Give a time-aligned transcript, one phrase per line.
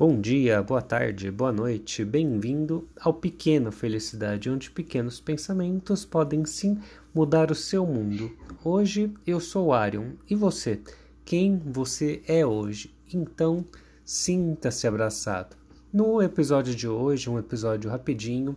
[0.00, 6.80] Bom dia, boa tarde, boa noite, bem-vindo ao Pequeno Felicidade, onde pequenos pensamentos podem sim
[7.12, 8.34] mudar o seu mundo.
[8.64, 10.80] Hoje eu sou Arion e você?
[11.22, 12.94] Quem você é hoje?
[13.12, 13.62] Então,
[14.02, 15.54] sinta-se abraçado.
[15.92, 18.56] No episódio de hoje, um episódio rapidinho,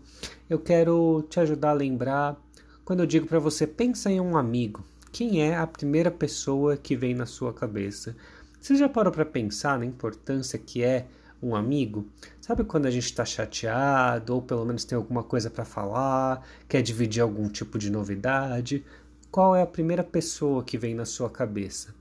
[0.50, 2.42] eu quero te ajudar a lembrar
[2.86, 4.82] quando eu digo para você pensa em um amigo.
[5.12, 8.16] Quem é a primeira pessoa que vem na sua cabeça?
[8.62, 11.06] Você já parou para pensar na importância que é
[11.44, 12.08] um amigo?
[12.40, 16.82] Sabe quando a gente está chateado ou pelo menos tem alguma coisa para falar, quer
[16.82, 18.84] dividir algum tipo de novidade?
[19.30, 21.94] Qual é a primeira pessoa que vem na sua cabeça?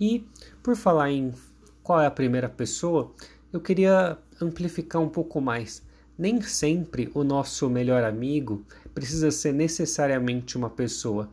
[0.00, 0.26] E
[0.62, 1.32] por falar em
[1.82, 3.12] qual é a primeira pessoa,
[3.52, 5.82] eu queria amplificar um pouco mais.
[6.18, 11.28] Nem sempre o nosso melhor amigo precisa ser necessariamente uma pessoa.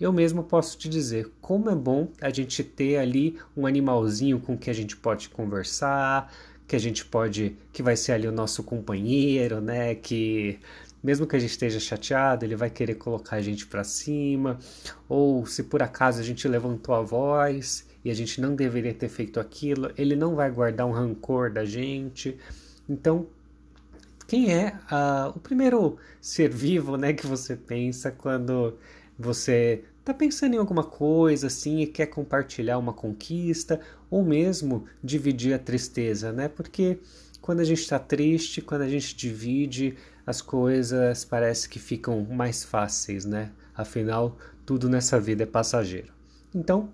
[0.00, 4.56] Eu mesmo posso te dizer como é bom a gente ter ali um animalzinho com
[4.56, 6.32] que a gente pode conversar,
[6.68, 9.94] que a gente pode, que vai ser ali o nosso companheiro, né?
[9.94, 10.60] Que
[11.02, 14.58] mesmo que a gente esteja chateado, ele vai querer colocar a gente para cima,
[15.08, 19.08] ou se por acaso a gente levantou a voz e a gente não deveria ter
[19.08, 22.36] feito aquilo, ele não vai guardar um rancor da gente.
[22.86, 23.26] Então,
[24.26, 28.76] quem é uh, o primeiro ser vivo, né, que você pensa quando
[29.18, 33.78] você está pensando em alguma coisa assim e quer compartilhar uma conquista
[34.08, 36.48] ou mesmo dividir a tristeza, né?
[36.48, 36.98] Porque
[37.42, 42.64] quando a gente está triste, quando a gente divide, as coisas parece que ficam mais
[42.64, 43.52] fáceis, né?
[43.76, 46.10] Afinal, tudo nessa vida é passageiro.
[46.54, 46.88] Então,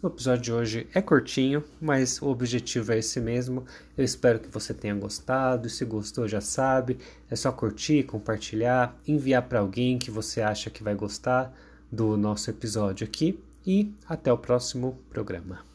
[0.00, 3.64] o episódio de hoje é curtinho, mas o objetivo é esse mesmo.
[3.98, 5.68] Eu espero que você tenha gostado.
[5.68, 10.84] Se gostou, já sabe, é só curtir, compartilhar, enviar para alguém que você acha que
[10.84, 11.52] vai gostar
[11.92, 15.71] do nosso episódio aqui e até o próximo programa.